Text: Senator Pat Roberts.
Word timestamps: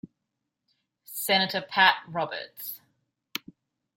Senator 1.05 1.61
Pat 1.61 1.97
Roberts. 2.07 2.81